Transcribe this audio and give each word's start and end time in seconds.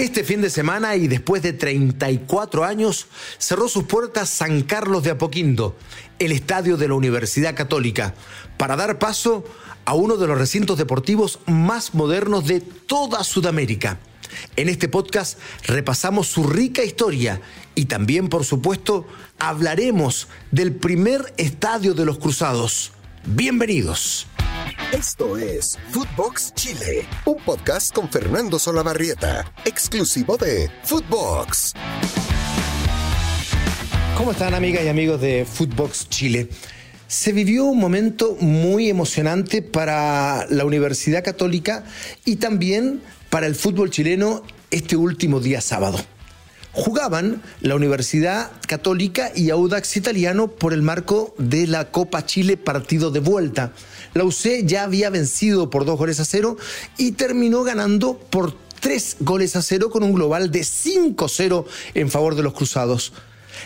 Este 0.00 0.24
fin 0.24 0.40
de 0.40 0.48
semana 0.48 0.96
y 0.96 1.08
después 1.08 1.42
de 1.42 1.52
34 1.52 2.64
años 2.64 3.06
cerró 3.36 3.68
sus 3.68 3.84
puertas 3.84 4.30
San 4.30 4.62
Carlos 4.62 5.02
de 5.02 5.10
Apoquindo, 5.10 5.76
el 6.18 6.32
estadio 6.32 6.78
de 6.78 6.88
la 6.88 6.94
Universidad 6.94 7.54
Católica, 7.54 8.14
para 8.56 8.76
dar 8.76 8.98
paso 8.98 9.44
a 9.84 9.92
uno 9.92 10.16
de 10.16 10.26
los 10.26 10.38
recintos 10.38 10.78
deportivos 10.78 11.38
más 11.44 11.92
modernos 11.92 12.46
de 12.46 12.62
toda 12.62 13.22
Sudamérica. 13.24 13.98
En 14.56 14.70
este 14.70 14.88
podcast 14.88 15.38
repasamos 15.64 16.28
su 16.28 16.44
rica 16.44 16.82
historia 16.82 17.42
y 17.74 17.84
también, 17.84 18.30
por 18.30 18.46
supuesto, 18.46 19.06
hablaremos 19.38 20.28
del 20.50 20.74
primer 20.74 21.34
estadio 21.36 21.92
de 21.92 22.06
los 22.06 22.18
Cruzados. 22.18 22.92
Bienvenidos. 23.26 24.26
Esto 24.92 25.38
es 25.38 25.78
Footbox 25.90 26.52
Chile, 26.54 27.06
un 27.24 27.36
podcast 27.44 27.94
con 27.94 28.10
Fernando 28.10 28.58
Solabarrieta, 28.58 29.54
exclusivo 29.64 30.36
de 30.36 30.68
Footbox. 30.82 31.74
¿Cómo 34.16 34.32
están 34.32 34.52
amigas 34.52 34.82
y 34.84 34.88
amigos 34.88 35.20
de 35.20 35.46
Footbox 35.48 36.08
Chile? 36.08 36.48
Se 37.06 37.30
vivió 37.30 37.66
un 37.66 37.78
momento 37.78 38.36
muy 38.40 38.90
emocionante 38.90 39.62
para 39.62 40.46
la 40.50 40.64
Universidad 40.64 41.22
Católica 41.22 41.84
y 42.24 42.36
también 42.36 43.00
para 43.28 43.46
el 43.46 43.54
fútbol 43.54 43.90
chileno 43.90 44.42
este 44.72 44.96
último 44.96 45.38
día 45.38 45.60
sábado 45.60 46.00
jugaban 46.72 47.42
la 47.60 47.74
Universidad 47.74 48.50
Católica 48.66 49.32
y 49.34 49.50
Audax 49.50 49.96
Italiano 49.96 50.48
por 50.48 50.72
el 50.72 50.82
marco 50.82 51.34
de 51.38 51.66
la 51.66 51.90
Copa 51.90 52.24
Chile 52.24 52.56
partido 52.56 53.10
de 53.10 53.20
vuelta. 53.20 53.72
La 54.14 54.24
UC 54.24 54.64
ya 54.64 54.84
había 54.84 55.10
vencido 55.10 55.70
por 55.70 55.84
dos 55.84 55.98
goles 55.98 56.20
a 56.20 56.24
cero 56.24 56.56
y 56.96 57.12
terminó 57.12 57.62
ganando 57.62 58.18
por 58.18 58.54
tres 58.80 59.16
goles 59.20 59.56
a 59.56 59.62
cero 59.62 59.90
con 59.90 60.02
un 60.02 60.14
global 60.14 60.50
de 60.50 60.60
5-0 60.60 61.64
en 61.94 62.10
favor 62.10 62.34
de 62.34 62.42
los 62.42 62.54
Cruzados. 62.54 63.12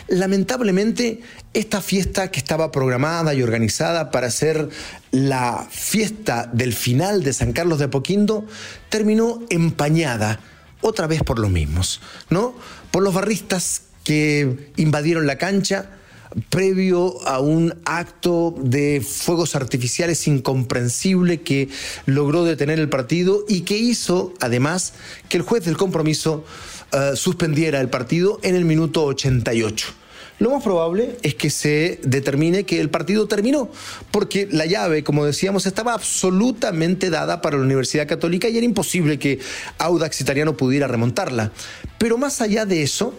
Lamentablemente, 0.07 1.21
esta 1.53 1.81
fiesta 1.81 2.29
que 2.29 2.39
estaba 2.39 2.71
programada 2.71 3.33
y 3.33 3.41
organizada 3.41 4.11
para 4.11 4.29
ser 4.29 4.69
la 5.11 5.67
fiesta 5.71 6.49
del 6.51 6.73
final 6.73 7.23
de 7.23 7.33
San 7.33 7.53
Carlos 7.53 7.79
de 7.79 7.85
Apoquindo 7.85 8.45
terminó 8.89 9.41
empañada 9.49 10.39
otra 10.85 11.07
vez 11.07 11.23
por 11.23 11.39
los 11.39 11.49
mismos, 11.49 11.99
¿no? 12.29 12.55
Por 12.91 13.03
los 13.03 13.13
barristas 13.13 13.81
que 14.03 14.71
invadieron 14.77 15.25
la 15.25 15.37
cancha 15.37 15.89
previo 16.49 17.25
a 17.27 17.39
un 17.39 17.73
acto 17.85 18.53
de 18.57 19.01
fuegos 19.01 19.55
artificiales 19.55 20.27
incomprensible 20.27 21.41
que 21.41 21.69
logró 22.05 22.43
detener 22.43 22.79
el 22.79 22.89
partido 22.89 23.45
y 23.47 23.61
que 23.61 23.77
hizo, 23.77 24.33
además, 24.41 24.93
que 25.29 25.37
el 25.37 25.43
juez 25.43 25.65
del 25.65 25.77
compromiso 25.77 26.45
eh, 26.91 27.11
suspendiera 27.15 27.81
el 27.81 27.89
partido 27.89 28.39
en 28.43 28.55
el 28.55 28.65
minuto 28.65 29.05
88. 29.05 30.04
Lo 30.37 30.51
más 30.51 30.63
probable 30.63 31.17
es 31.23 31.35
que 31.35 31.49
se 31.49 31.99
determine 32.03 32.65
que 32.65 32.81
el 32.81 32.89
partido 32.89 33.27
terminó, 33.27 33.69
porque 34.11 34.47
la 34.51 34.65
llave, 34.65 35.03
como 35.03 35.25
decíamos, 35.25 35.65
estaba 35.65 35.93
absolutamente 35.93 37.09
dada 37.09 37.41
para 37.41 37.57
la 37.57 37.63
Universidad 37.63 38.07
Católica 38.07 38.49
y 38.49 38.57
era 38.57 38.65
imposible 38.65 39.17
que 39.17 39.39
Audax 39.77 40.19
Italiano 40.19 40.57
pudiera 40.57 40.87
remontarla. 40.87 41.53
Pero 41.97 42.17
más 42.17 42.41
allá 42.41 42.65
de 42.65 42.83
eso, 42.83 43.13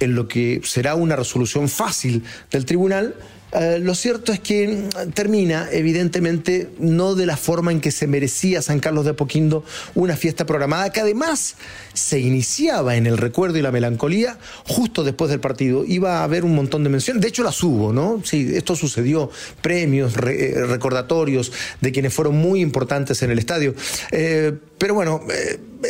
en 0.00 0.14
lo 0.14 0.26
que 0.26 0.62
será 0.64 0.94
una 0.94 1.16
resolución 1.16 1.68
fácil 1.68 2.24
del 2.50 2.64
tribunal, 2.64 3.14
eh, 3.54 3.78
lo 3.78 3.94
cierto 3.94 4.32
es 4.32 4.40
que 4.40 4.84
termina, 5.14 5.68
evidentemente, 5.70 6.70
no 6.78 7.14
de 7.14 7.26
la 7.26 7.36
forma 7.36 7.70
en 7.70 7.80
que 7.80 7.92
se 7.92 8.06
merecía 8.06 8.62
San 8.62 8.80
Carlos 8.80 9.04
de 9.04 9.12
Apoquindo 9.12 9.64
una 9.94 10.16
fiesta 10.16 10.44
programada 10.44 10.90
que 10.90 11.00
además 11.00 11.54
se 11.92 12.18
iniciaba 12.18 12.96
en 12.96 13.06
el 13.06 13.16
recuerdo 13.16 13.58
y 13.58 13.62
la 13.62 13.70
melancolía 13.70 14.38
justo 14.66 15.04
después 15.04 15.30
del 15.30 15.40
partido. 15.40 15.84
Iba 15.84 16.20
a 16.20 16.24
haber 16.24 16.44
un 16.44 16.54
montón 16.54 16.82
de 16.82 16.90
menciones, 16.90 17.22
de 17.22 17.28
hecho 17.28 17.44
las 17.44 17.62
hubo, 17.62 17.92
¿no? 17.92 18.20
Sí, 18.24 18.50
esto 18.54 18.74
sucedió, 18.74 19.30
premios, 19.62 20.14
eh, 20.16 20.54
recordatorios 20.66 21.52
de 21.80 21.92
quienes 21.92 22.12
fueron 22.12 22.36
muy 22.36 22.60
importantes 22.60 23.22
en 23.22 23.30
el 23.30 23.38
estadio. 23.38 23.74
Eh, 24.10 24.52
pero 24.78 24.94
bueno, 24.94 25.22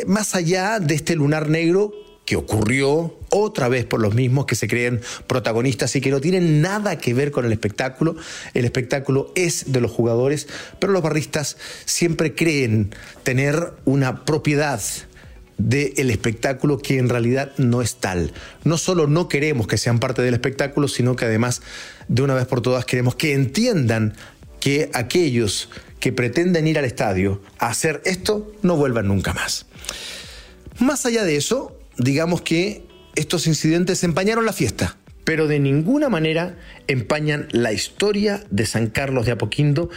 más 0.06 0.34
allá 0.34 0.78
de 0.80 0.94
este 0.94 1.16
lunar 1.16 1.48
negro, 1.48 1.92
que 2.24 2.36
ocurrió 2.36 3.14
otra 3.34 3.68
vez 3.68 3.84
por 3.84 4.00
los 4.00 4.14
mismos 4.14 4.46
que 4.46 4.54
se 4.54 4.68
creen 4.68 5.00
protagonistas 5.26 5.96
y 5.96 6.00
que 6.00 6.10
no 6.10 6.20
tienen 6.20 6.62
nada 6.62 6.98
que 6.98 7.14
ver 7.14 7.32
con 7.32 7.44
el 7.44 7.52
espectáculo. 7.52 8.14
El 8.54 8.64
espectáculo 8.64 9.32
es 9.34 9.72
de 9.72 9.80
los 9.80 9.90
jugadores, 9.90 10.46
pero 10.78 10.92
los 10.92 11.02
barristas 11.02 11.56
siempre 11.84 12.36
creen 12.36 12.94
tener 13.24 13.72
una 13.84 14.24
propiedad 14.24 14.80
del 15.58 16.10
espectáculo 16.10 16.78
que 16.78 16.98
en 16.98 17.08
realidad 17.08 17.52
no 17.58 17.82
es 17.82 17.96
tal. 17.96 18.32
No 18.62 18.78
solo 18.78 19.08
no 19.08 19.28
queremos 19.28 19.66
que 19.66 19.78
sean 19.78 19.98
parte 19.98 20.22
del 20.22 20.34
espectáculo, 20.34 20.86
sino 20.86 21.16
que 21.16 21.24
además 21.24 21.60
de 22.06 22.22
una 22.22 22.34
vez 22.34 22.46
por 22.46 22.60
todas 22.60 22.84
queremos 22.84 23.16
que 23.16 23.32
entiendan 23.32 24.14
que 24.60 24.90
aquellos 24.94 25.70
que 25.98 26.12
pretenden 26.12 26.66
ir 26.66 26.78
al 26.78 26.84
estadio 26.84 27.40
a 27.58 27.68
hacer 27.68 28.00
esto 28.04 28.52
no 28.62 28.76
vuelvan 28.76 29.08
nunca 29.08 29.32
más. 29.32 29.66
Más 30.78 31.04
allá 31.06 31.24
de 31.24 31.36
eso, 31.36 31.76
digamos 31.96 32.42
que 32.42 32.83
estos 33.16 33.46
incidentes 33.46 34.04
empañaron 34.04 34.44
la 34.44 34.52
fiesta, 34.52 34.96
pero 35.24 35.46
de 35.46 35.58
ninguna 35.58 36.08
manera 36.08 36.56
empañan 36.86 37.48
la 37.50 37.72
historia 37.72 38.44
de 38.50 38.66
San 38.66 38.88
Carlos 38.88 39.26
de 39.26 39.32
Apoquindo 39.32 39.90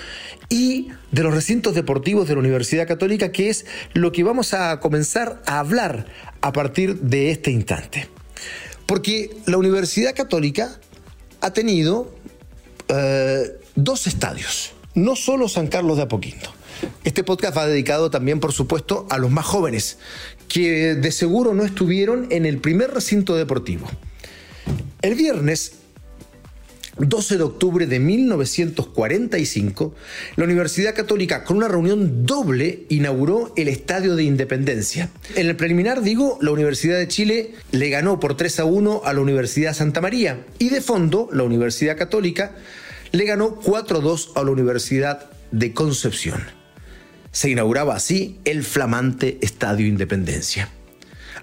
y 0.50 0.90
de 1.12 1.24
los 1.24 1.34
recintos 1.34 1.76
deportivos 1.76 2.28
de 2.28 2.36
la 2.36 2.40
Universidad 2.40 2.88
Católica, 2.88 3.32
que 3.32 3.50
es 3.50 3.66
lo 3.94 4.12
que 4.12 4.24
vamos 4.24 4.54
a 4.54 4.80
comenzar 4.80 5.42
a 5.46 5.60
hablar 5.60 6.06
a 6.42 6.54
partir 6.54 7.00
de 7.02 7.32
este 7.32 7.52
instante. 7.52 8.08
Porque 8.86 9.36
la 9.46 9.58
Universidad 9.58 10.16
Católica 10.16 10.80
ha 11.42 11.52
tenido 11.52 12.16
eh, 12.88 13.60
dos 13.76 14.08
estadios, 14.08 14.74
no 14.96 15.16
solo 15.16 15.50
San 15.50 15.68
Carlos 15.68 15.98
de 15.98 16.04
Apoquindo. 16.04 16.54
Este 17.04 17.24
podcast 17.24 17.58
va 17.58 17.68
dedicado 17.68 18.12
también, 18.12 18.40
por 18.40 18.54
supuesto, 18.54 19.08
a 19.10 19.18
los 19.18 19.32
más 19.32 19.46
jóvenes, 19.46 19.98
que 20.48 20.96
de 20.96 21.12
seguro 21.12 21.54
no 21.54 21.64
estuvieron 21.64 22.28
en 22.30 22.46
el 22.46 22.60
primer 22.60 22.92
recinto 22.92 23.36
deportivo. 23.36 23.88
El 25.02 25.16
viernes 25.16 25.74
12 26.98 27.38
de 27.38 27.44
octubre 27.44 27.86
de 27.86 28.00
1945, 28.00 29.94
la 30.36 30.44
Universidad 30.44 30.96
Católica, 30.96 31.44
con 31.44 31.58
una 31.58 31.68
reunión 31.68 32.26
doble, 32.26 32.86
inauguró 32.90 33.54
el 33.56 33.68
Estadio 33.68 34.16
de 34.16 34.24
Independencia. 34.24 35.12
En 35.36 35.48
el 35.48 35.56
preliminar, 35.56 36.02
digo, 36.02 36.40
la 36.42 36.52
Universidad 36.52 36.98
de 36.98 37.08
Chile 37.08 37.54
le 37.72 37.90
ganó 37.90 38.20
por 38.20 38.36
3 38.36 38.62
a 38.62 38.66
1 38.66 39.02
a 39.06 39.14
la 39.14 39.22
Universidad 39.22 39.76
Santa 39.76 40.02
María 40.02 40.44
y 40.58 40.70
de 40.70 40.82
fondo, 40.82 41.30
la 41.32 41.44
Universidad 41.44 41.98
Católica 41.98 42.56
le 43.12 43.26
ganó 43.26 43.56
4 43.56 44.00
a 44.00 44.02
2 44.02 44.32
a 44.36 44.44
la 44.44 44.52
Universidad 44.52 45.30
de 45.52 45.74
Concepción 45.74 46.57
se 47.32 47.50
inauguraba 47.50 47.96
así 47.96 48.40
el 48.46 48.64
flamante 48.64 49.38
Estadio 49.42 49.88
Independencia. 49.88 50.70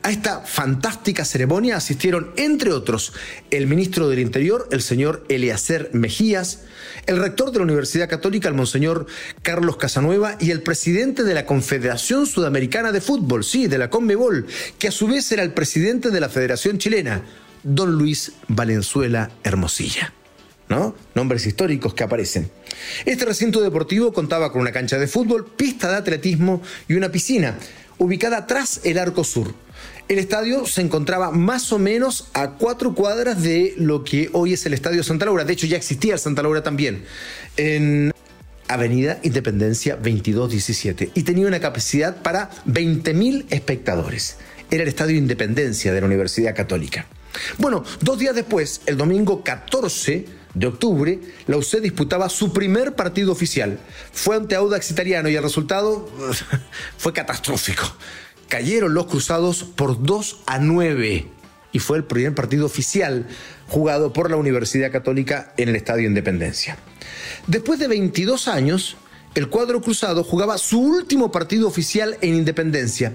A 0.05 0.11
esta 0.11 0.41
fantástica 0.41 1.25
ceremonia 1.25 1.77
asistieron, 1.77 2.33
entre 2.37 2.72
otros, 2.72 3.15
el 3.50 3.67
ministro 3.67 4.11
del 4.11 4.19
Interior, 4.19 4.69
el 4.71 4.83
señor 4.83 5.25
Eleacer 5.31 5.89
Mejías, 5.95 6.65
el 7.06 7.19
rector 7.19 7.53
de 7.53 7.59
la 7.59 7.65
Universidad 7.65 8.09
Católica, 8.09 8.50
el 8.50 8.55
monseñor 8.55 9.06
Carlos 9.41 9.78
Casanueva, 9.78 10.37
y 10.41 10.50
el 10.50 10.61
presidente 10.61 11.22
de 11.22 11.33
la 11.33 11.47
Confederación 11.47 12.27
Sudamericana 12.27 12.93
de 12.93 13.01
Fútbol, 13.01 13.45
sí, 13.45 13.66
de 13.66 13.78
la 13.78 13.89
CONMEBOL, 13.89 14.47
que 14.78 14.89
a 14.89 14.93
su 14.93 15.06
vez 15.06 15.33
era 15.33 15.43
el 15.43 15.55
presidente 15.55 16.11
de 16.11 16.21
la 16.21 16.28
Federación 16.28 16.77
Chilena, 16.77 17.22
don 17.62 17.93
Luis 17.93 18.33
Valenzuela 18.47 19.31
Hermosilla. 19.43 20.12
¿No? 20.69 20.94
Nombres 21.14 21.47
históricos 21.47 21.94
que 21.94 22.04
aparecen. 22.04 22.50
Este 23.04 23.25
recinto 23.25 23.60
deportivo 23.60 24.12
contaba 24.12 24.52
con 24.52 24.60
una 24.60 24.72
cancha 24.72 24.98
de 24.98 25.06
fútbol, 25.06 25.47
pista 25.56 25.91
de 25.91 25.97
atletismo 25.97 26.62
y 26.88 26.94
una 26.94 27.10
piscina, 27.10 27.56
ubicada 27.98 28.47
tras 28.47 28.80
el 28.84 28.98
Arco 28.98 29.24
Sur. 29.24 29.54
El 30.06 30.19
estadio 30.19 30.66
se 30.66 30.83
encontraba 30.83 31.30
más 31.30 31.72
o 31.72 31.78
menos 31.78 32.28
a 32.34 32.50
cuatro 32.53 32.94
cuadras 32.94 33.42
de 33.42 33.74
lo 33.78 34.04
que 34.04 34.28
hoy 34.33 34.53
es 34.53 34.66
el 34.66 34.74
Estadio 34.74 35.03
Santa 35.03 35.24
Laura. 35.24 35.44
De 35.44 35.54
hecho, 35.54 35.66
ya 35.66 35.78
existía 35.78 36.12
el 36.12 36.18
Santa 36.18 36.42
Laura 36.42 36.62
también. 36.62 37.04
En 37.56 38.12
Avenida 38.68 39.18
Independencia 39.22 39.97
2217. 39.97 41.10
Y 41.15 41.22
tenía 41.22 41.47
una 41.47 41.60
capacidad 41.60 42.22
para 42.22 42.50
20.000 42.66 43.47
espectadores. 43.48 44.36
Era 44.71 44.83
el 44.83 44.89
Estadio 44.89 45.16
Independencia 45.16 45.92
de 45.92 46.00
la 46.00 46.06
Universidad 46.06 46.54
Católica. 46.54 47.06
Bueno, 47.59 47.83
dos 48.00 48.18
días 48.18 48.34
después, 48.34 48.83
el 48.86 48.97
domingo 48.97 49.42
14 49.42 50.27
de 50.54 50.66
octubre, 50.66 51.21
la 51.47 51.56
UC 51.56 51.80
disputaba 51.80 52.28
su 52.28 52.53
primer 52.53 52.95
partido 52.95 53.33
oficial. 53.33 53.78
Fue 54.12 54.36
ante 54.36 54.54
Audax 54.54 54.91
Italiano 54.91 55.28
y 55.28 55.36
el 55.36 55.42
resultado 55.42 56.09
fue 56.97 57.12
catastrófico. 57.12 57.84
Cayeron 58.48 58.95
los 58.95 59.06
cruzados 59.06 59.65
por 59.65 60.03
2 60.03 60.42
a 60.47 60.59
9 60.59 61.27
y 61.72 61.78
fue 61.80 61.98
el 61.98 62.04
primer 62.04 62.34
partido 62.34 62.66
oficial 62.66 63.27
jugado 63.66 64.12
por 64.12 64.30
la 64.30 64.36
Universidad 64.36 64.92
Católica 64.92 65.53
en 65.56 65.68
el 65.68 65.77
Estadio 65.77 66.06
Independencia. 66.06 66.77
Después 67.48 67.80
de 67.80 67.89
22 67.89 68.47
años, 68.47 68.97
el 69.34 69.48
cuadro 69.48 69.80
cruzado 69.80 70.22
jugaba 70.22 70.59
su 70.59 70.80
último 70.80 71.33
partido 71.33 71.66
oficial 71.66 72.16
en 72.21 72.36
Independencia 72.36 73.15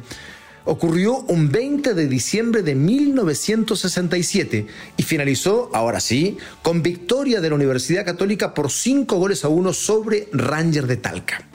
ocurrió 0.69 1.18
un 1.27 1.51
20 1.51 1.95
de 1.95 2.07
diciembre 2.07 2.62
de 2.62 2.75
1967 2.75 4.68
y 4.98 5.04
finalizó, 5.04 5.71
ahora 5.74 6.00
sí, 6.00 6.38
con 6.62 6.83
victoria 6.83 7.42
de 7.42 7.50
la 7.50 7.56
Universidad 7.56 8.06
Católica 8.06 8.54
por 8.54 8.69
5 8.71 9.16
goles 9.18 9.44
a 9.44 9.50
1 9.50 9.74
sobre 9.74 10.30
Ranger 10.31 10.86
de 10.86 10.98
Talca. 10.98 11.49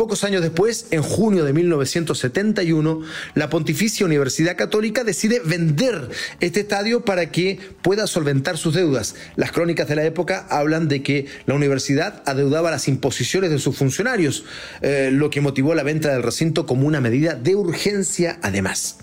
Pocos 0.00 0.24
años 0.24 0.40
después, 0.40 0.86
en 0.92 1.02
junio 1.02 1.44
de 1.44 1.52
1971, 1.52 3.02
la 3.34 3.50
Pontificia 3.50 4.06
Universidad 4.06 4.56
Católica 4.56 5.04
decide 5.04 5.42
vender 5.44 6.08
este 6.40 6.60
estadio 6.60 7.04
para 7.04 7.30
que 7.30 7.58
pueda 7.82 8.06
solventar 8.06 8.56
sus 8.56 8.72
deudas. 8.72 9.14
Las 9.36 9.52
crónicas 9.52 9.88
de 9.88 9.96
la 9.96 10.04
época 10.06 10.46
hablan 10.48 10.88
de 10.88 11.02
que 11.02 11.26
la 11.44 11.52
universidad 11.52 12.22
adeudaba 12.24 12.70
las 12.70 12.88
imposiciones 12.88 13.50
de 13.50 13.58
sus 13.58 13.76
funcionarios, 13.76 14.46
eh, 14.80 15.10
lo 15.12 15.28
que 15.28 15.42
motivó 15.42 15.74
la 15.74 15.82
venta 15.82 16.10
del 16.10 16.22
recinto 16.22 16.64
como 16.64 16.86
una 16.86 17.02
medida 17.02 17.34
de 17.34 17.54
urgencia 17.54 18.38
además. 18.40 19.00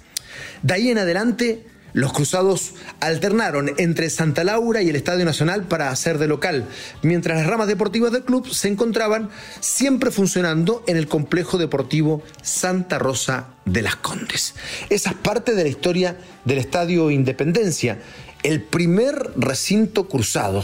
De 0.64 0.74
ahí 0.74 0.90
en 0.90 0.98
adelante, 0.98 1.64
los 1.94 2.14
cruzados 2.14 2.74
alternaron 3.00 3.74
entre 3.78 4.10
Santa 4.10 4.44
Laura 4.44 4.82
y 4.82 4.90
el 4.90 4.96
Estadio 4.96 5.26
Nacional 5.26 5.64
para 5.64 5.90
hacer 5.90 6.18
de 6.18 6.28
local, 6.28 6.66
mientras 7.02 7.38
las 7.38 7.48
ramas 7.48 7.68
deportivas 7.68 8.12
del 8.12 8.24
club 8.24 8.50
se 8.50 8.68
encontraban 8.68 9.30
siempre 9.60 10.12
funcionando 10.12 10.84
en 10.88 10.98
el 10.98 11.08
complejo 11.08 11.58
deportivo 11.58 12.22
Santa 12.42 13.00
Rosa 13.00 13.48
de 13.66 13.82
las 13.82 13.96
Condes. 13.96 14.56
Esa 14.90 15.12
es 15.12 15.16
parte 15.16 15.56
de 15.56 15.64
la 15.64 15.70
historia 15.70 16.18
del 16.46 16.60
Estadio 16.60 17.12
Independencia, 17.12 18.00
el 18.44 18.62
primer 18.62 19.32
recinto 19.36 20.08
cruzado, 20.08 20.64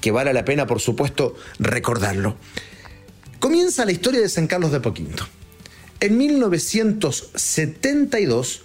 que 0.00 0.12
vale 0.12 0.32
la 0.32 0.44
pena, 0.44 0.66
por 0.66 0.80
supuesto, 0.80 1.34
recordarlo. 1.58 2.36
Comienza 3.40 3.84
la 3.84 3.92
historia 3.92 4.20
de 4.20 4.28
San 4.28 4.46
Carlos 4.46 4.70
de 4.70 4.80
Poquinto. 4.80 5.26
En 6.00 6.16
1972, 6.16 8.62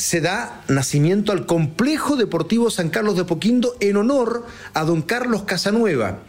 se 0.00 0.22
da 0.22 0.64
nacimiento 0.66 1.30
al 1.30 1.44
Complejo 1.44 2.16
Deportivo 2.16 2.70
San 2.70 2.88
Carlos 2.88 3.16
de 3.16 3.24
Poquindo 3.24 3.76
en 3.80 3.98
honor 3.98 4.46
a 4.72 4.84
don 4.84 5.02
Carlos 5.02 5.42
Casanueva. 5.42 6.20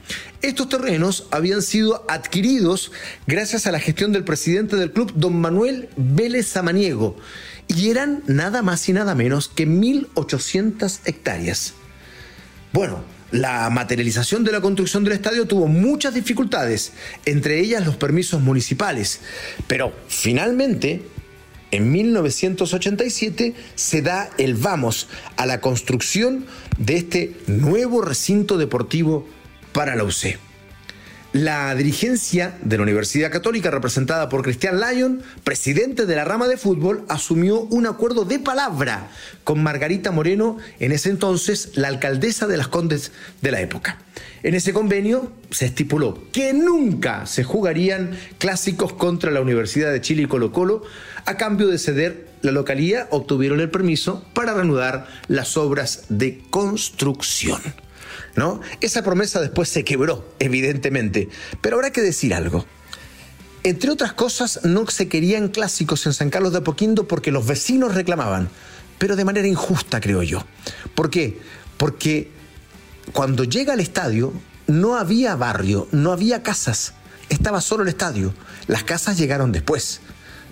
Estos 0.42 0.68
terrenos 0.68 1.28
habían 1.32 1.62
sido 1.62 2.04
adquiridos 2.10 2.92
gracias 3.28 3.68
a 3.68 3.72
la 3.72 3.80
gestión 3.80 4.12
del 4.12 4.26
presidente 4.26 4.76
del 4.76 4.92
club, 4.92 5.14
don 5.16 5.40
Manuel 5.40 5.88
Vélez 5.96 6.48
Samaniego, 6.48 7.16
y 7.68 7.90
eran 7.90 8.24
nada 8.28 8.62
más 8.62 8.90
y 8.90 8.94
nada 8.94 9.16
menos 9.16 9.48
que 9.48 9.66
1.800 9.66 11.00
hectáreas. 11.06 11.74
Bueno, 12.74 13.02
la 13.32 13.70
materialización 13.70 14.44
de 14.44 14.52
la 14.52 14.60
construcción 14.60 15.06
del 15.06 15.14
estadio 15.14 15.48
tuvo 15.48 15.68
muchas 15.68 16.14
dificultades, 16.14 16.92
entre 17.24 17.62
ellas 17.62 17.86
los 17.86 17.96
permisos 17.96 18.42
municipales, 18.42 19.22
pero 19.68 19.94
finalmente 20.10 21.08
en 21.72 21.92
1987 21.92 23.54
se 23.76 24.02
da 24.02 24.30
el 24.38 24.56
vamos 24.56 25.08
a 25.38 25.46
la 25.46 25.62
construcción 25.62 26.46
de 26.78 26.98
este 26.98 27.36
nuevo 27.48 28.02
recinto 28.02 28.58
deportivo 28.58 29.26
para 29.74 29.96
la 29.96 30.04
UC. 30.04 30.51
La 31.34 31.74
dirigencia 31.76 32.58
de 32.62 32.76
la 32.76 32.84
Universidad 32.84 33.32
Católica, 33.32 33.72
representada 33.72 34.28
por 34.28 34.42
Cristian 34.42 34.82
Lyon, 34.82 35.22
presidente 35.46 36.06
de 36.06 36.16
la 36.18 36.26
rama 36.26 36.50
de 36.50 36.58
fútbol, 36.58 37.06
asumió 37.08 37.62
un 37.62 37.88
acuerdo 37.88 38.26
de 38.26 38.38
palabra 38.38 39.08
con 39.46 39.64
Margarita 39.64 40.12
Moreno, 40.12 40.58
en 40.82 40.92
ese 40.92 41.10
entonces 41.10 41.72
la 41.76 41.88
alcaldesa 41.88 42.48
de 42.48 42.58
las 42.58 42.68
Condes 42.68 43.14
de 43.42 43.52
la 43.52 43.62
época. 43.62 43.98
En 44.44 44.56
ese 44.56 44.74
convenio 44.74 45.32
se 45.52 45.68
estipuló 45.68 46.22
que 46.34 46.52
nunca 46.52 47.26
se 47.26 47.46
jugarían 47.46 48.12
clásicos 48.38 48.92
contra 48.92 49.32
la 49.32 49.40
Universidad 49.40 49.94
de 49.94 50.02
Chile 50.02 50.24
y 50.24 50.28
Colo 50.28 50.52
Colo, 50.52 50.84
a 51.26 51.38
cambio 51.38 51.68
de 51.68 51.80
ceder 51.80 52.28
la 52.42 52.52
localía, 52.52 53.08
obtuvieron 53.10 53.62
el 53.62 53.70
permiso 53.70 54.26
para 54.34 54.54
reanudar 54.54 55.08
las 55.30 55.56
obras 55.56 56.04
de 56.10 56.42
construcción. 56.50 57.62
Esa 58.80 59.04
promesa 59.04 59.40
después 59.42 59.70
se 59.70 59.84
quebró, 59.84 60.34
evidentemente. 60.40 61.30
Pero 61.62 61.76
habrá 61.76 61.92
que 61.92 62.02
decir 62.02 62.34
algo. 62.34 62.66
Entre 63.64 63.92
otras 63.92 64.14
cosas, 64.14 64.62
no 64.64 64.88
se 64.88 65.08
querían 65.08 65.50
clásicos 65.50 66.06
en 66.08 66.14
San 66.14 66.30
Carlos 66.30 66.52
de 66.52 66.60
Apoquindo 66.60 67.08
porque 67.08 67.32
los 67.32 67.46
vecinos 67.46 67.94
reclamaban, 67.94 68.50
pero 68.98 69.16
de 69.16 69.26
manera 69.26 69.48
injusta, 69.48 70.02
creo 70.02 70.24
yo. 70.24 70.44
¿Por 70.96 71.12
qué? 71.12 71.40
Porque 71.78 72.32
cuando 73.14 73.44
llega 73.44 73.74
al 73.74 73.80
estadio 73.80 74.34
no 74.66 74.96
había 74.96 75.36
barrio, 75.36 75.88
no 75.92 76.12
había 76.12 76.42
casas, 76.42 76.94
estaba 77.30 77.62
solo 77.62 77.84
el 77.84 77.90
estadio. 77.90 78.34
Las 78.68 78.84
casas 78.84 79.18
llegaron 79.18 79.52
después. 79.52 80.02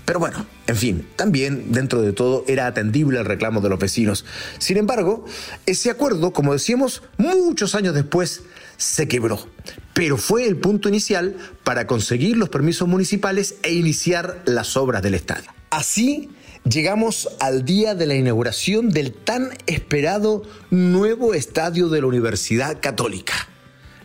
Pero 0.09 0.21
bueno, 0.21 0.43
en 0.65 0.75
fin, 0.75 1.07
también 1.15 1.71
dentro 1.71 2.01
de 2.01 2.13
todo 2.13 2.43
era 2.47 2.65
atendible 2.65 3.19
el 3.19 3.25
reclamo 3.25 3.61
de 3.61 3.69
los 3.69 3.77
vecinos. 3.77 4.25
Sin 4.57 4.77
embargo, 4.77 5.23
ese 5.67 5.91
acuerdo, 5.91 6.33
como 6.33 6.51
decíamos, 6.51 7.03
muchos 7.17 7.75
años 7.75 7.93
después 7.93 8.41
se 8.75 9.07
quebró. 9.07 9.47
Pero 9.93 10.17
fue 10.17 10.47
el 10.47 10.57
punto 10.57 10.89
inicial 10.89 11.35
para 11.63 11.85
conseguir 11.85 12.37
los 12.37 12.49
permisos 12.49 12.87
municipales 12.87 13.57
e 13.61 13.73
iniciar 13.73 14.41
las 14.45 14.77
obras 14.77 15.03
del 15.03 15.13
estadio. 15.13 15.51
Así 15.69 16.31
llegamos 16.67 17.29
al 17.39 17.63
día 17.63 17.93
de 17.93 18.07
la 18.07 18.15
inauguración 18.15 18.89
del 18.89 19.13
tan 19.13 19.51
esperado 19.67 20.41
nuevo 20.71 21.35
estadio 21.35 21.87
de 21.87 22.01
la 22.01 22.07
Universidad 22.07 22.79
Católica. 22.81 23.47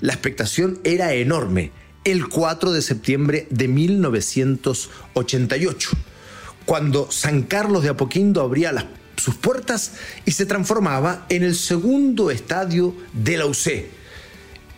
La 0.02 0.12
expectación 0.12 0.80
era 0.84 1.14
enorme 1.14 1.72
el 2.04 2.28
4 2.28 2.72
de 2.72 2.82
septiembre 2.82 3.48
de 3.50 3.66
1988, 3.66 5.90
cuando 6.66 7.10
San 7.10 7.42
Carlos 7.42 7.82
de 7.82 7.88
Apoquindo 7.88 8.42
abría 8.42 8.90
sus 9.16 9.36
puertas 9.36 9.92
y 10.24 10.32
se 10.32 10.46
transformaba 10.46 11.26
en 11.28 11.42
el 11.42 11.54
segundo 11.54 12.30
estadio 12.30 12.94
de 13.12 13.36
la 13.38 13.46
UC. 13.46 13.86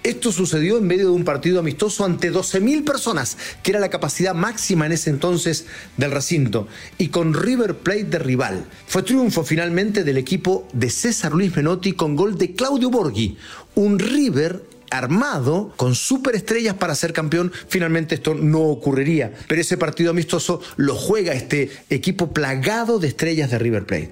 Esto 0.04 0.30
sucedió 0.30 0.76
en 0.78 0.86
medio 0.86 1.06
de 1.06 1.12
un 1.12 1.24
partido 1.24 1.58
amistoso 1.58 2.04
ante 2.04 2.32
12.000 2.32 2.84
personas, 2.84 3.36
que 3.64 3.72
era 3.72 3.80
la 3.80 3.90
capacidad 3.90 4.36
máxima 4.36 4.86
en 4.86 4.92
ese 4.92 5.10
entonces 5.10 5.66
del 5.96 6.12
recinto, 6.12 6.68
y 6.96 7.08
con 7.08 7.34
River 7.34 7.78
Plate 7.78 8.04
de 8.04 8.20
rival. 8.20 8.66
Fue 8.86 9.02
triunfo 9.02 9.42
finalmente 9.42 10.04
del 10.04 10.16
equipo 10.16 10.68
de 10.72 10.90
César 10.90 11.32
Luis 11.32 11.56
Menotti 11.56 11.94
con 11.94 12.14
gol 12.14 12.38
de 12.38 12.52
Claudio 12.52 12.88
Borghi, 12.88 13.36
un 13.74 13.98
River 13.98 14.75
armado 14.90 15.72
con 15.76 15.94
superestrellas 15.94 16.74
para 16.74 16.94
ser 16.94 17.12
campeón, 17.12 17.52
finalmente 17.68 18.14
esto 18.14 18.34
no 18.34 18.60
ocurriría. 18.60 19.32
Pero 19.48 19.60
ese 19.60 19.76
partido 19.76 20.10
amistoso 20.10 20.60
lo 20.76 20.94
juega 20.94 21.32
este 21.32 21.70
equipo 21.90 22.32
plagado 22.32 22.98
de 22.98 23.08
estrellas 23.08 23.50
de 23.50 23.58
River 23.58 23.86
Plate. 23.86 24.10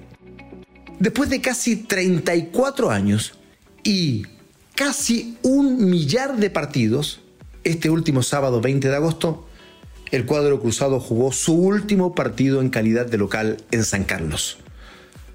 Después 0.99 1.29
de 1.29 1.41
casi 1.41 1.75
34 1.75 2.89
años 2.89 3.33
y 3.83 4.23
casi 4.75 5.37
un 5.41 5.89
millar 5.89 6.37
de 6.37 6.49
partidos, 6.49 7.21
este 7.63 7.89
último 7.89 8.23
sábado 8.23 8.61
20 8.61 8.89
de 8.89 8.95
agosto, 8.95 9.47
el 10.11 10.25
cuadro 10.25 10.61
cruzado 10.61 10.99
jugó 10.99 11.31
su 11.31 11.53
último 11.53 12.15
partido 12.15 12.61
en 12.61 12.69
calidad 12.69 13.05
de 13.05 13.17
local 13.17 13.57
en 13.71 13.83
San 13.83 14.03
Carlos. 14.03 14.57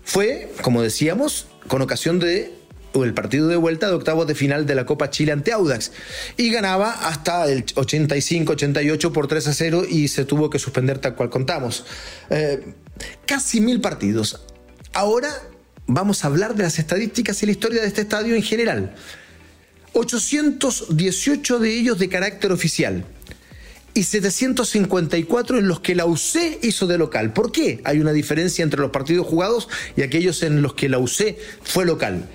Fue, 0.05 0.50
como 0.62 0.83
decíamos, 0.83 1.47
con 1.69 1.83
ocasión 1.83 2.19
de 2.19 2.55
el 2.94 3.14
partido 3.14 3.49
de 3.49 3.56
vuelta 3.56 3.88
de 3.88 3.94
octavos 3.94 4.26
de 4.26 4.35
final 4.35 4.66
de 4.66 4.75
la 4.75 4.87
Copa 4.87 5.11
Chile 5.11 5.32
ante 5.32 5.52
Audax 5.52 5.92
y 6.37 6.50
ganaba 6.50 6.90
hasta 6.90 7.50
el 7.50 7.64
85-88 7.66 9.12
por 9.12 9.28
3 9.28 9.47
a 9.47 9.54
0 9.54 9.82
y 9.88 10.09
se 10.09 10.25
tuvo 10.25 10.50
que 10.50 10.59
suspender 10.59 10.99
tal 10.99 11.14
cual 11.14 11.30
contamos. 11.30 11.85
Eh, 12.30 12.75
casi 13.26 13.61
mil 13.61 13.80
partidos. 13.80 14.40
Ahora 14.92 15.30
vamos 15.87 16.25
a 16.25 16.28
hablar 16.28 16.54
de 16.54 16.64
las 16.64 16.78
estadísticas 16.78 17.42
y 17.42 17.47
la 17.47 17.52
historia 17.52 17.82
de 17.82 17.88
este 17.88 18.02
estadio 18.02 18.35
en 18.35 18.42
general. 18.42 18.94
818 19.92 21.59
de 21.59 21.75
ellos 21.75 21.99
de 21.99 22.09
carácter 22.09 22.52
oficial 22.52 23.04
y 23.94 24.04
754 24.04 25.59
en 25.59 25.68
los 25.68 25.80
que 25.80 25.94
la 25.94 26.06
UC 26.06 26.62
hizo 26.62 26.87
de 26.87 26.99
local. 26.99 27.32
¿Por 27.32 27.50
qué 27.50 27.80
hay 27.85 27.99
una 27.99 28.12
diferencia 28.12 28.62
entre 28.62 28.80
los 28.80 28.90
partidos 28.90 29.26
jugados 29.26 29.68
y 29.97 30.02
aquellos 30.02 30.42
en 30.42 30.62
los 30.62 30.75
que 30.75 30.88
la 30.88 30.99
UC 30.99 31.37
fue 31.62 31.85
local? 31.85 32.28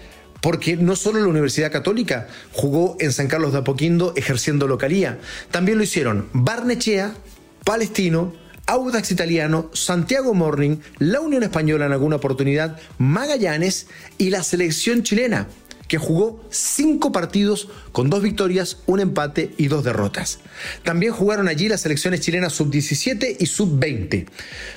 Porque 0.46 0.78
no 0.78 0.96
solo 0.96 1.22
la 1.22 1.28
Universidad 1.28 1.72
Católica 1.72 2.28
jugó 2.52 2.98
en 3.00 3.12
San 3.12 3.26
Carlos 3.26 3.52
de 3.52 3.58
Apoquindo 3.58 4.14
ejerciendo 4.16 4.68
localía, 4.68 5.18
también 5.50 5.80
lo 5.80 5.84
hicieron 5.84 6.30
Barnechea, 6.34 7.16
Palestino, 7.64 8.32
Audax 8.68 9.10
Italiano, 9.10 9.72
Santiago 9.74 10.36
Morning, 10.36 10.78
la 11.00 11.20
Unión 11.20 11.42
Española 11.42 11.88
en 11.88 11.94
alguna 11.94 12.18
oportunidad, 12.18 12.78
Magallanes 13.00 13.88
y 14.20 14.30
la 14.30 14.44
selección 14.44 15.02
chilena 15.02 15.48
que 15.88 15.98
jugó 15.98 16.44
cinco 16.50 17.12
partidos 17.12 17.68
con 17.92 18.10
dos 18.10 18.22
victorias, 18.22 18.78
un 18.86 19.00
empate 19.00 19.54
y 19.58 19.68
dos 19.68 19.84
derrotas. 19.84 20.40
También 20.84 21.14
jugaron 21.14 21.48
allí 21.48 21.68
las 21.68 21.82
selecciones 21.82 22.22
chilenas 22.22 22.54
sub-17 22.54 23.38
y 23.40 23.46
sub-20. 23.46 24.28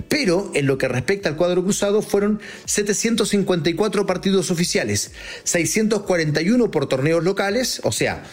Pero 0.08 0.50
en 0.54 0.66
lo 0.66 0.78
que 0.78 0.88
respecta 0.88 1.28
al 1.28 1.36
cuadro 1.36 1.62
cruzado 1.62 2.02
fueron 2.02 2.40
754 2.66 4.06
partidos 4.06 4.50
oficiales, 4.50 5.12
641 5.44 6.70
por 6.70 6.88
torneos 6.88 7.24
locales, 7.24 7.80
o 7.84 7.92
sea, 7.92 8.24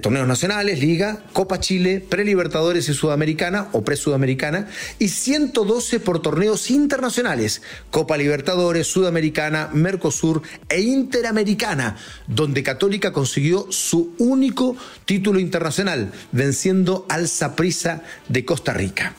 torneos 0.00 0.28
nacionales, 0.28 0.80
Liga, 0.80 1.22
Copa 1.32 1.60
Chile, 1.60 2.04
Prelibertadores 2.08 2.88
y 2.88 2.94
Sudamericana 2.94 3.68
o 3.72 3.82
Pre-Sudamericana, 3.82 4.68
y 4.98 5.08
112 5.08 6.00
por 6.00 6.22
torneos 6.22 6.70
internacionales, 6.70 7.62
Copa 7.90 8.16
Libertadores, 8.16 8.86
Sudamericana, 8.86 9.70
Mercosur 9.72 10.42
e 10.68 10.80
Interamericana, 10.80 11.96
donde 12.26 12.62
Católica 12.62 13.12
consiguió 13.12 13.66
su 13.70 14.14
único 14.18 14.76
título 15.04 15.40
internacional, 15.40 16.12
venciendo 16.30 17.06
al 17.08 17.28
Saprissa 17.28 18.02
de 18.28 18.44
Costa 18.44 18.72
Rica 18.72 19.14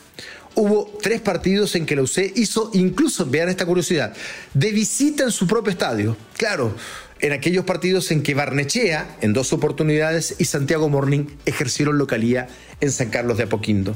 hubo 0.55 0.97
tres 1.01 1.21
partidos 1.21 1.75
en 1.75 1.85
que 1.85 1.95
la 1.95 2.03
UC 2.03 2.33
hizo 2.35 2.69
incluso, 2.73 3.25
vean 3.25 3.49
esta 3.49 3.65
curiosidad, 3.65 4.13
de 4.53 4.71
visita 4.71 5.23
en 5.23 5.31
su 5.31 5.47
propio 5.47 5.71
estadio. 5.71 6.15
Claro, 6.37 6.75
en 7.23 7.31
aquellos 7.31 7.63
partidos 7.63 8.11
en 8.11 8.21
que 8.21 8.33
Barnechea, 8.33 9.17
en 9.21 9.31
dos 9.31 9.53
oportunidades, 9.53 10.35
y 10.39 10.45
Santiago 10.45 10.89
Morning 10.89 11.27
ejercieron 11.45 11.97
localía 11.97 12.49
en 12.81 12.91
San 12.91 13.09
Carlos 13.09 13.37
de 13.37 13.45
Apoquindo. 13.45 13.95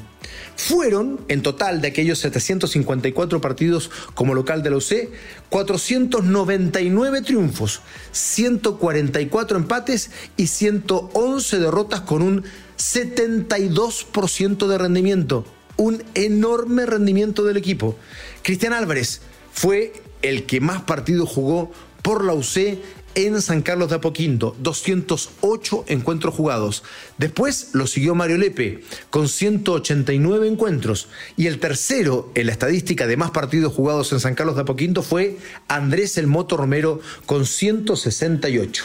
Fueron, 0.56 1.20
en 1.28 1.42
total, 1.42 1.82
de 1.82 1.90
aquellos 1.90 2.20
754 2.20 3.42
partidos 3.42 3.92
como 4.16 4.34
local 4.34 4.64
de 4.64 4.70
la 4.70 4.78
UC, 4.78 5.10
499 5.50 7.22
triunfos, 7.22 7.82
144 8.14 9.58
empates 9.58 10.10
y 10.38 10.48
111 10.48 11.60
derrotas 11.60 12.00
con 12.02 12.22
un 12.22 12.46
72% 12.78 14.68
de 14.68 14.78
rendimiento. 14.78 15.44
Un 15.76 16.02
enorme 16.16 16.86
rendimiento 16.86 17.44
del 17.44 17.58
equipo. 17.58 17.98
Cristian 18.42 18.72
Álvarez 18.72 19.20
fue 19.52 19.92
el 20.22 20.46
que 20.46 20.62
más 20.62 20.84
partidos 20.84 21.28
jugó 21.28 21.74
por 22.08 22.24
la 22.24 22.34
UC 22.34 22.80
en 23.18 23.42
San 23.42 23.64
Carlos 23.64 23.90
de 23.90 23.96
Apoquindo, 23.96 24.56
208 24.60 25.86
encuentros 25.88 26.36
jugados. 26.36 26.84
Después 27.18 27.72
lo 27.74 27.88
siguió 27.88 28.14
Mario 28.14 28.38
Lepe 28.38 28.84
con 29.10 29.28
189 29.28 30.48
encuentros 30.48 31.10
y 31.36 31.48
el 31.48 31.60
tercero 31.60 32.32
en 32.36 32.46
la 32.46 32.52
estadística 32.52 33.08
de 33.08 33.18
más 33.18 33.32
partidos 33.32 33.74
jugados 33.74 34.12
en 34.14 34.20
San 34.20 34.36
Carlos 34.36 34.56
de 34.56 34.62
Apoquindo 34.62 35.02
fue 35.02 35.40
Andrés 35.68 36.20
El 36.20 36.28
Moto 36.28 36.58
Romero 36.58 37.02
con 37.26 37.48
168. 37.48 38.84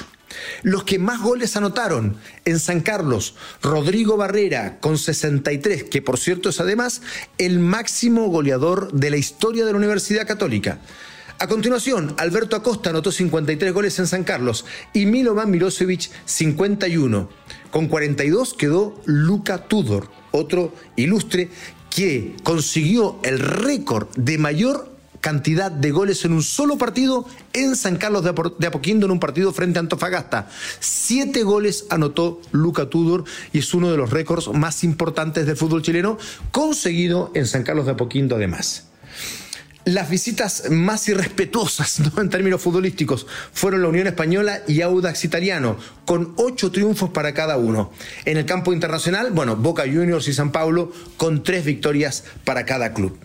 Los 0.62 0.84
que 0.84 0.98
más 0.98 1.20
goles 1.20 1.54
anotaron 1.56 2.16
en 2.46 2.58
San 2.58 2.80
Carlos, 2.80 3.34
Rodrigo 3.60 4.16
Barrera 4.16 4.78
con 4.80 4.96
63, 4.96 5.84
que 5.84 6.00
por 6.00 6.18
cierto 6.18 6.48
es 6.48 6.58
además 6.58 7.02
el 7.36 7.58
máximo 7.58 8.28
goleador 8.28 8.92
de 8.92 9.10
la 9.10 9.18
historia 9.18 9.66
de 9.66 9.72
la 9.72 9.78
Universidad 9.78 10.26
Católica. 10.26 10.80
A 11.42 11.48
continuación, 11.48 12.14
Alberto 12.18 12.54
Acosta 12.54 12.90
anotó 12.90 13.10
53 13.10 13.72
goles 13.72 13.98
en 13.98 14.06
San 14.06 14.22
Carlos 14.22 14.64
y 14.92 15.06
Milovan 15.06 15.50
Milosevic 15.50 16.08
51. 16.24 17.28
Con 17.72 17.88
42 17.88 18.54
quedó 18.54 18.94
Luca 19.06 19.66
Tudor, 19.66 20.08
otro 20.30 20.72
ilustre 20.94 21.50
que 21.90 22.36
consiguió 22.44 23.18
el 23.24 23.40
récord 23.40 24.06
de 24.16 24.38
mayor 24.38 24.88
cantidad 25.20 25.72
de 25.72 25.90
goles 25.90 26.24
en 26.24 26.32
un 26.32 26.44
solo 26.44 26.78
partido 26.78 27.26
en 27.54 27.74
San 27.74 27.96
Carlos 27.96 28.22
de 28.22 28.66
Apoquindo 28.68 29.06
en 29.06 29.10
un 29.10 29.18
partido 29.18 29.52
frente 29.52 29.80
a 29.80 29.82
Antofagasta. 29.82 30.48
Siete 30.78 31.42
goles 31.42 31.86
anotó 31.90 32.40
Luca 32.52 32.88
Tudor 32.88 33.24
y 33.52 33.58
es 33.58 33.74
uno 33.74 33.90
de 33.90 33.96
los 33.96 34.10
récords 34.10 34.46
más 34.52 34.84
importantes 34.84 35.44
del 35.44 35.56
fútbol 35.56 35.82
chileno 35.82 36.18
conseguido 36.52 37.32
en 37.34 37.48
San 37.48 37.64
Carlos 37.64 37.86
de 37.86 37.92
Apoquindo 37.92 38.36
además. 38.36 38.91
Las 39.84 40.08
visitas 40.08 40.70
más 40.70 41.08
irrespetuosas 41.08 42.00
en 42.16 42.30
términos 42.30 42.62
futbolísticos 42.62 43.26
fueron 43.52 43.82
la 43.82 43.88
Unión 43.88 44.06
Española 44.06 44.60
y 44.68 44.80
Audax 44.80 45.24
Italiano, 45.24 45.76
con 46.04 46.34
ocho 46.36 46.70
triunfos 46.70 47.10
para 47.10 47.34
cada 47.34 47.56
uno. 47.56 47.90
En 48.24 48.36
el 48.36 48.46
campo 48.46 48.72
internacional, 48.72 49.32
bueno, 49.32 49.56
Boca 49.56 49.82
Juniors 49.82 50.28
y 50.28 50.34
San 50.34 50.52
Paulo 50.52 50.92
con 51.16 51.42
tres 51.42 51.64
victorias 51.64 52.22
para 52.44 52.64
cada 52.64 52.94
club. 52.94 53.18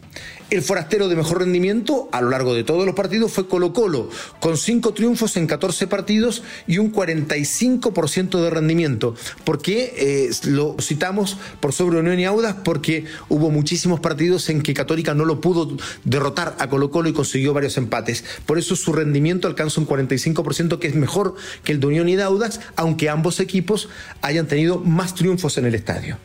El 0.50 0.62
forastero 0.62 1.10
de 1.10 1.18
mejor 1.18 1.40
rendimiento 1.40 2.08
a 2.14 2.22
lo 2.22 2.30
largo 2.30 2.54
de 2.54 2.64
todos 2.64 2.86
los 2.86 2.96
partidos 2.96 3.34
fue 3.34 3.50
Colo 3.50 3.74
Colo, 3.74 4.10
con 4.40 4.56
cinco 4.56 4.94
triunfos 4.94 5.36
en 5.36 5.46
14 5.46 5.88
partidos 5.88 6.42
y 6.68 6.78
un 6.78 6.94
45% 6.94 8.42
de 8.42 8.50
rendimiento. 8.50 9.14
¿Por 9.44 9.62
qué 9.62 9.94
eh, 9.98 10.30
lo 10.46 10.78
citamos 10.80 11.38
por 11.60 11.74
sobre 11.74 12.00
Unión 12.00 12.18
y 12.18 12.24
Audas? 12.24 12.56
Porque 12.64 13.04
hubo 13.28 13.52
muchísimos 13.52 14.00
partidos 14.00 14.50
en 14.50 14.62
que 14.62 14.74
Católica 14.74 15.14
no 15.14 15.26
lo 15.26 15.42
pudo 15.42 15.76
derrotar 16.06 16.56
a 16.60 16.70
Colo 16.70 16.92
Colo 16.92 17.10
y 17.10 17.14
consiguió 17.14 17.54
varios 17.54 17.76
empates. 17.76 18.24
Por 18.46 18.58
eso 18.58 18.78
su 18.78 18.94
rendimiento 18.94 19.50
alcanza 19.50 19.82
un 19.82 19.88
45% 19.88 20.80
que 20.80 20.88
es 20.88 20.96
mejor 20.96 21.36
que 21.66 21.74
el 21.74 21.82
de 21.82 21.88
Unión 21.88 22.08
y 22.08 22.16
de 22.16 22.24
Audas, 22.24 22.62
aunque 22.78 23.10
ambos 23.10 23.42
equipos 23.42 23.90
hayan 24.22 24.48
tenido 24.48 24.80
más 24.80 25.14
triunfos 25.14 25.58
en 25.58 25.66
el 25.66 25.76
estadio. 25.76 26.18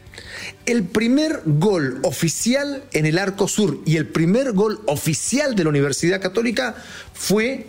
El 0.64 0.85
primer 0.85 1.42
gol 1.45 1.99
oficial 2.04 2.85
en 2.92 3.07
el 3.07 3.19
Arco 3.19 3.49
Sur 3.49 3.81
y 3.85 3.97
el 3.97 4.07
primer 4.07 4.52
gol 4.52 4.81
oficial 4.87 5.57
de 5.57 5.64
la 5.64 5.71
Universidad 5.71 6.21
Católica 6.21 6.76
fue 7.12 7.66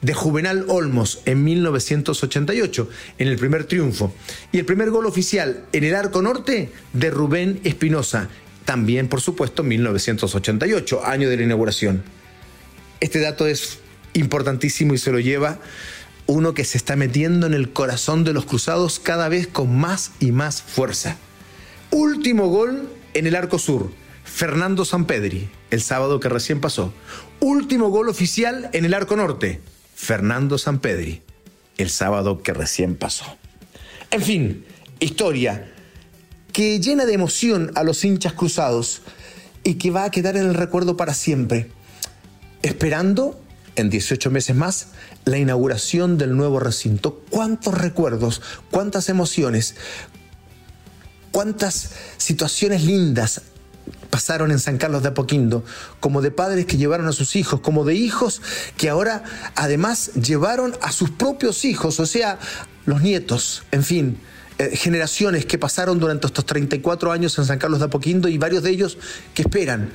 de 0.00 0.14
Juvenal 0.14 0.66
Olmos 0.68 1.20
en 1.24 1.42
1988, 1.42 2.88
en 3.18 3.28
el 3.28 3.36
primer 3.36 3.64
triunfo. 3.64 4.14
Y 4.52 4.58
el 4.58 4.64
primer 4.64 4.90
gol 4.90 5.06
oficial 5.06 5.64
en 5.72 5.82
el 5.82 5.94
Arco 5.94 6.22
Norte 6.22 6.70
de 6.92 7.10
Rubén 7.10 7.60
Espinosa, 7.64 8.28
también 8.64 9.08
por 9.08 9.20
supuesto 9.20 9.62
en 9.62 9.68
1988, 9.68 11.04
año 11.04 11.28
de 11.28 11.36
la 11.36 11.42
inauguración. 11.42 12.04
Este 13.00 13.18
dato 13.18 13.46
es 13.46 13.78
importantísimo 14.12 14.94
y 14.94 14.98
se 14.98 15.10
lo 15.10 15.18
lleva 15.18 15.58
uno 16.26 16.54
que 16.54 16.64
se 16.64 16.78
está 16.78 16.96
metiendo 16.96 17.46
en 17.46 17.54
el 17.54 17.72
corazón 17.72 18.24
de 18.24 18.32
los 18.32 18.46
cruzados 18.46 19.00
cada 19.00 19.28
vez 19.28 19.46
con 19.46 19.76
más 19.76 20.12
y 20.20 20.32
más 20.32 20.62
fuerza. 20.62 21.18
Último 21.94 22.48
gol 22.48 22.88
en 23.14 23.28
el 23.28 23.36
arco 23.36 23.56
sur. 23.56 23.88
Fernando 24.24 24.84
Sampedri, 24.84 25.48
el 25.70 25.80
sábado 25.80 26.18
que 26.18 26.28
recién 26.28 26.60
pasó. 26.60 26.92
Último 27.38 27.88
gol 27.90 28.08
oficial 28.08 28.68
en 28.72 28.84
el 28.84 28.94
arco 28.94 29.14
norte. 29.14 29.60
Fernando 29.94 30.58
Sampedri, 30.58 31.22
el 31.78 31.90
sábado 31.90 32.42
que 32.42 32.52
recién 32.52 32.96
pasó. 32.96 33.24
En 34.10 34.22
fin, 34.22 34.64
historia 34.98 35.72
que 36.52 36.80
llena 36.80 37.04
de 37.04 37.14
emoción 37.14 37.70
a 37.76 37.84
los 37.84 38.04
hinchas 38.04 38.32
cruzados 38.32 39.02
y 39.62 39.74
que 39.74 39.92
va 39.92 40.02
a 40.02 40.10
quedar 40.10 40.36
en 40.36 40.46
el 40.46 40.54
recuerdo 40.54 40.96
para 40.96 41.14
siempre. 41.14 41.70
Esperando, 42.62 43.40
en 43.76 43.88
18 43.88 44.32
meses 44.32 44.56
más, 44.56 44.88
la 45.26 45.38
inauguración 45.38 46.18
del 46.18 46.36
nuevo 46.36 46.58
recinto. 46.58 47.22
¿Cuántos 47.30 47.78
recuerdos? 47.78 48.42
¿Cuántas 48.72 49.08
emociones? 49.08 49.76
Cuántas 51.34 51.90
situaciones 52.16 52.84
lindas 52.84 53.42
pasaron 54.08 54.52
en 54.52 54.60
San 54.60 54.78
Carlos 54.78 55.02
de 55.02 55.08
Apoquindo, 55.08 55.64
como 55.98 56.22
de 56.22 56.30
padres 56.30 56.64
que 56.64 56.76
llevaron 56.76 57.08
a 57.08 57.12
sus 57.12 57.34
hijos, 57.34 57.58
como 57.58 57.84
de 57.84 57.96
hijos 57.96 58.40
que 58.76 58.88
ahora 58.88 59.24
además 59.56 60.12
llevaron 60.14 60.76
a 60.80 60.92
sus 60.92 61.10
propios 61.10 61.64
hijos, 61.64 61.98
o 61.98 62.06
sea, 62.06 62.38
los 62.86 63.02
nietos, 63.02 63.64
en 63.72 63.82
fin, 63.82 64.18
eh, 64.58 64.76
generaciones 64.76 65.44
que 65.44 65.58
pasaron 65.58 65.98
durante 65.98 66.28
estos 66.28 66.46
34 66.46 67.10
años 67.10 67.36
en 67.36 67.46
San 67.46 67.58
Carlos 67.58 67.80
de 67.80 67.86
Apoquindo 67.86 68.28
y 68.28 68.38
varios 68.38 68.62
de 68.62 68.70
ellos 68.70 68.96
que 69.34 69.42
esperan 69.42 69.90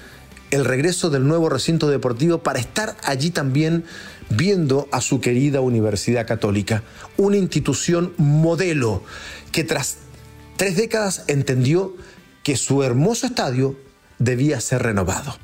el 0.52 0.66
regreso 0.66 1.10
del 1.10 1.26
nuevo 1.26 1.48
recinto 1.48 1.90
deportivo 1.90 2.40
para 2.40 2.60
estar 2.60 2.98
allí 3.06 3.30
también 3.30 3.86
viendo 4.30 4.90
a 4.92 5.00
su 5.00 5.22
querida 5.22 5.62
Universidad 5.62 6.28
Católica, 6.28 6.84
una 7.16 7.38
institución 7.38 8.14
modelo 8.18 9.04
que 9.54 9.64
tras 9.64 10.09
tres 10.60 10.76
décadas 10.76 11.24
entendió 11.28 11.96
que 12.44 12.58
su 12.58 12.84
hermoso 12.84 13.26
estadio 13.26 13.78
debía 14.18 14.60
ser 14.60 14.84
renovado. 14.84 15.38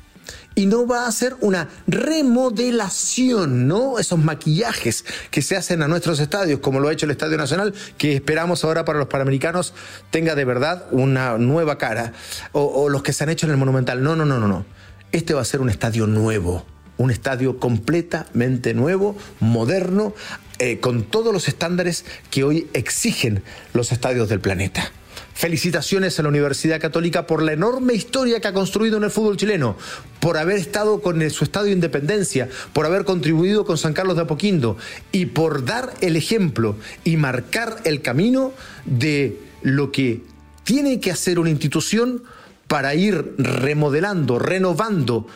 Y 0.54 0.66
no 0.66 0.86
va 0.86 1.06
a 1.06 1.12
ser 1.12 1.36
una 1.40 1.70
remodelación, 1.86 3.66
¿no? 3.66 3.98
Esos 3.98 4.18
maquillajes 4.18 5.06
que 5.30 5.40
se 5.40 5.56
hacen 5.56 5.80
a 5.80 5.88
nuestros 5.88 6.20
estadios, 6.20 6.60
como 6.60 6.80
lo 6.80 6.88
ha 6.88 6.92
hecho 6.92 7.06
el 7.06 7.12
Estadio 7.12 7.38
Nacional, 7.38 7.72
que 7.96 8.14
esperamos 8.14 8.62
ahora 8.62 8.84
para 8.84 8.98
los 8.98 9.08
Panamericanos 9.08 9.72
tenga 10.10 10.34
de 10.34 10.44
verdad 10.44 10.84
una 10.90 11.38
nueva 11.38 11.78
cara. 11.78 12.12
O, 12.52 12.90
los 12.90 13.02
que 13.02 13.14
se 13.14 13.24
han 13.24 13.30
hecho 13.30 13.46
en 13.46 13.52
el 13.52 13.58
Monumental. 13.58 14.02
No, 14.02 14.16
no, 14.16 14.26
no, 14.26 14.38
no, 14.38 14.48
no. 14.48 14.66
Este 15.12 15.32
va 15.32 15.40
a 15.40 15.46
ser 15.46 15.62
un 15.62 15.70
estadio 15.70 16.06
nuevo 16.06 16.66
un 16.98 17.10
estadio 17.10 17.58
completamente 17.58 18.72
nuevo, 18.72 19.18
moderno, 19.38 20.14
eh, 20.58 20.80
con 20.80 21.02
todos 21.02 21.30
los 21.30 21.46
estándares 21.46 22.06
que 22.30 22.42
hoy 22.42 22.68
exigen 22.72 23.42
los 23.74 23.92
estadios 23.92 24.30
del 24.30 24.40
planeta. 24.40 24.90
Felicitaciones 25.36 26.18
a 26.18 26.22
la 26.22 26.30
Universidad 26.30 26.80
Católica 26.80 27.26
por 27.26 27.42
la 27.42 27.52
enorme 27.52 27.92
historia 27.92 28.40
que 28.40 28.48
ha 28.48 28.54
construido 28.54 28.96
en 28.96 29.04
el 29.04 29.10
fútbol 29.10 29.36
chileno, 29.36 29.76
por 30.18 30.38
haber 30.38 30.56
estado 30.56 31.02
con 31.02 31.30
su 31.30 31.44
estadio 31.44 31.66
de 31.66 31.72
independencia, 31.72 32.48
por 32.72 32.86
haber 32.86 33.04
contribuido 33.04 33.66
con 33.66 33.76
San 33.76 33.92
Carlos 33.92 34.16
de 34.16 34.22
Apoquindo 34.22 34.78
y 35.12 35.26
por 35.26 35.66
dar 35.66 35.92
el 36.00 36.16
ejemplo 36.16 36.76
y 37.04 37.18
marcar 37.18 37.76
el 37.84 38.00
camino 38.00 38.54
de 38.86 39.38
lo 39.60 39.92
que 39.92 40.22
tiene 40.64 41.00
que 41.00 41.10
hacer 41.10 41.38
una 41.38 41.50
institución 41.50 42.22
para 42.66 42.94
ir 42.94 43.34
remodelando, 43.36 44.38
renovando 44.38 45.26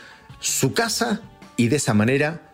su 0.41 0.73
casa 0.73 1.21
y 1.59 1.69
de 1.69 1.77
esa 1.77 1.93
manera 1.93 2.51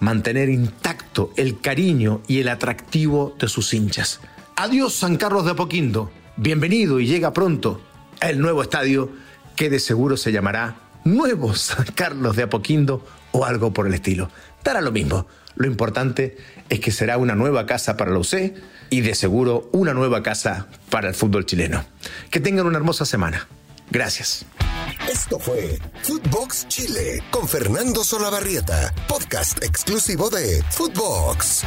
mantener 0.00 0.48
intacto 0.48 1.30
el 1.36 1.60
cariño 1.60 2.22
y 2.26 2.40
el 2.40 2.48
atractivo 2.48 3.36
de 3.38 3.48
sus 3.48 3.74
hinchas. 3.74 4.20
Adiós 4.56 4.94
San 4.94 5.16
Carlos 5.18 5.44
de 5.44 5.50
Apoquindo. 5.50 6.10
Bienvenido 6.38 7.00
y 7.00 7.06
llega 7.06 7.32
pronto 7.32 7.80
el 8.20 8.38
nuevo 8.38 8.60
estadio 8.60 9.10
que 9.56 9.70
de 9.70 9.80
seguro 9.80 10.18
se 10.18 10.32
llamará 10.32 10.76
Nuevo 11.04 11.54
San 11.54 11.86
Carlos 11.94 12.36
de 12.36 12.42
Apoquindo 12.42 13.02
o 13.32 13.46
algo 13.46 13.72
por 13.72 13.86
el 13.86 13.94
estilo. 13.94 14.30
Dará 14.62 14.82
lo 14.82 14.92
mismo. 14.92 15.26
Lo 15.54 15.66
importante 15.66 16.36
es 16.68 16.80
que 16.80 16.92
será 16.92 17.16
una 17.16 17.34
nueva 17.34 17.64
casa 17.64 17.96
para 17.96 18.10
la 18.10 18.18
UC 18.18 18.52
y 18.90 19.00
de 19.00 19.14
seguro 19.14 19.70
una 19.72 19.94
nueva 19.94 20.22
casa 20.22 20.66
para 20.90 21.08
el 21.08 21.14
fútbol 21.14 21.46
chileno. 21.46 21.82
Que 22.30 22.40
tengan 22.40 22.66
una 22.66 22.76
hermosa 22.76 23.06
semana. 23.06 23.48
Gracias. 23.90 24.44
Esto 25.10 25.38
fue 25.38 25.78
Footbox 26.02 26.68
Chile 26.68 27.22
con 27.30 27.48
Fernando 27.48 28.04
Solabarrieta, 28.04 28.92
podcast 29.08 29.62
exclusivo 29.64 30.28
de 30.28 30.62
Footbox. 30.70 31.64